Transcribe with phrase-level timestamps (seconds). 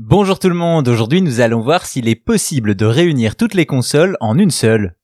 [0.00, 3.66] Bonjour tout le monde, aujourd'hui nous allons voir s'il est possible de réunir toutes les
[3.66, 4.94] consoles en une seule.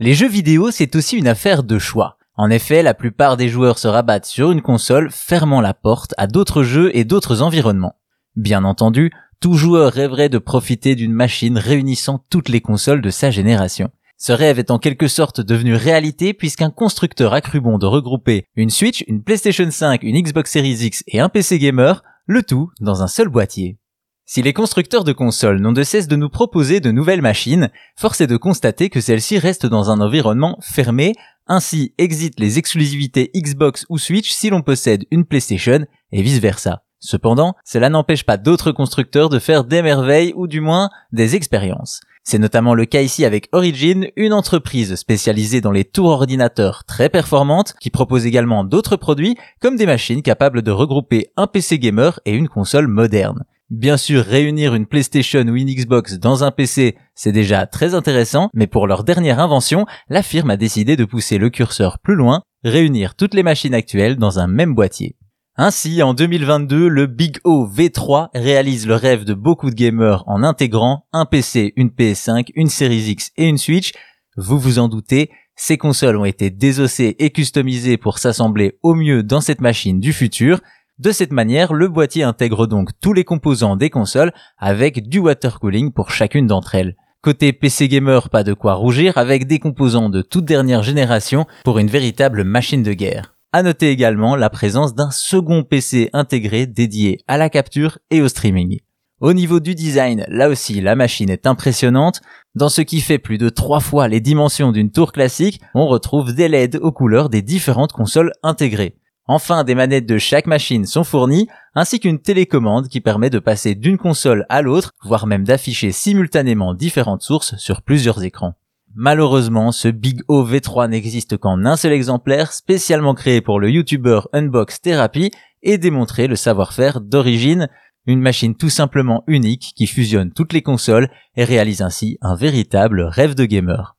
[0.00, 2.18] Les jeux vidéo c'est aussi une affaire de choix.
[2.34, 6.26] En effet, la plupart des joueurs se rabattent sur une console, fermant la porte à
[6.26, 7.94] d'autres jeux et d'autres environnements.
[8.34, 13.30] Bien entendu, tout joueur rêverait de profiter d'une machine réunissant toutes les consoles de sa
[13.30, 13.92] génération.
[14.18, 18.46] Ce rêve est en quelque sorte devenu réalité puisqu'un constructeur a cru bon de regrouper
[18.56, 22.72] une Switch, une PlayStation 5, une Xbox Series X et un PC gamer, le tout
[22.80, 23.78] dans un seul boîtier.
[24.26, 28.22] Si les constructeurs de consoles n'ont de cesse de nous proposer de nouvelles machines, force
[28.22, 31.12] est de constater que celles-ci restent dans un environnement fermé,
[31.46, 36.84] ainsi exit les exclusivités Xbox ou Switch si l'on possède une PlayStation et vice-versa.
[37.00, 42.00] Cependant, cela n'empêche pas d'autres constructeurs de faire des merveilles ou du moins des expériences.
[42.22, 47.10] C'est notamment le cas ici avec Origin, une entreprise spécialisée dans les tours ordinateurs très
[47.10, 52.20] performantes qui propose également d'autres produits comme des machines capables de regrouper un PC gamer
[52.24, 53.44] et une console moderne.
[53.76, 58.48] Bien sûr, réunir une PlayStation ou une Xbox dans un PC, c'est déjà très intéressant,
[58.54, 62.42] mais pour leur dernière invention, la firme a décidé de pousser le curseur plus loin,
[62.62, 65.16] réunir toutes les machines actuelles dans un même boîtier.
[65.56, 70.44] Ainsi, en 2022, le Big O V3 réalise le rêve de beaucoup de gamers en
[70.44, 73.90] intégrant un PC, une PS5, une Series X et une Switch.
[74.36, 79.24] Vous vous en doutez, ces consoles ont été désossées et customisées pour s'assembler au mieux
[79.24, 80.60] dans cette machine du futur.
[81.00, 85.58] De cette manière, le boîtier intègre donc tous les composants des consoles avec du water
[85.58, 86.94] cooling pour chacune d'entre elles.
[87.20, 91.80] Côté PC gamer, pas de quoi rougir avec des composants de toute dernière génération pour
[91.80, 93.34] une véritable machine de guerre.
[93.52, 98.28] À noter également la présence d'un second PC intégré dédié à la capture et au
[98.28, 98.78] streaming.
[99.20, 102.20] Au niveau du design, là aussi la machine est impressionnante.
[102.54, 106.34] Dans ce qui fait plus de trois fois les dimensions d'une tour classique, on retrouve
[106.34, 108.96] des LED aux couleurs des différentes consoles intégrées.
[109.26, 113.74] Enfin, des manettes de chaque machine sont fournies, ainsi qu'une télécommande qui permet de passer
[113.74, 118.54] d'une console à l'autre, voire même d'afficher simultanément différentes sources sur plusieurs écrans.
[118.94, 124.20] Malheureusement, ce Big O V3 n'existe qu'en un seul exemplaire, spécialement créé pour le YouTuber
[124.32, 125.30] Unbox Therapy
[125.62, 127.68] et démontrer le savoir-faire d'origine,
[128.06, 133.00] une machine tout simplement unique qui fusionne toutes les consoles et réalise ainsi un véritable
[133.00, 133.93] rêve de gamer.